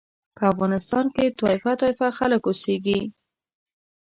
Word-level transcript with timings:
په 0.37 0.43
افغانستان 0.53 1.05
کې 1.15 1.35
طایفه 1.39 1.71
طایفه 1.81 2.07
خلک 2.17 2.41
اوسېږي. 2.47 2.99